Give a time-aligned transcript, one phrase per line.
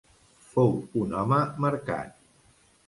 [0.53, 0.73] Fou
[1.03, 2.19] un home marcat.